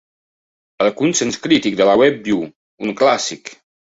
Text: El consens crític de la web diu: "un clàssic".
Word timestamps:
El 0.85 0.89
consens 1.01 1.37
crític 1.43 1.77
de 1.81 1.87
la 1.89 1.95
web 2.03 2.19
diu: 2.29 2.41
"un 2.87 2.95
clàssic". 3.03 3.53